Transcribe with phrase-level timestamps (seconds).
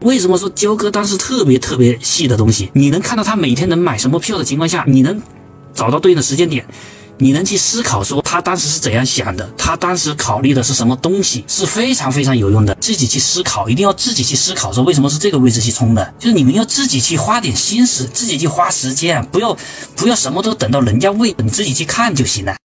[0.00, 5.20] 为什么说焦哥当时特别特别细的东西，你能看到他每天能买什么票的情况下，你能
[5.74, 6.64] 找到对应的时间点，
[7.18, 12.74] 你能去思考说他当时是怎样想的，他当时考虑的是什么东西，是非常非常有用的。
[12.80, 19.54] 自己去思考，一定要自己去思考说为什么是这个位置去冲的，就是你们要自己去花点心思，自己去花时间，不要
[19.96, 22.56] 不要什么都等到人家为你自己去看就行了。